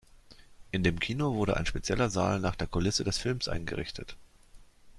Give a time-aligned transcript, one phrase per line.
[0.71, 4.17] In dem Kino wurde ein spezieller Saal nach der Kulisse des Films eingerichtet.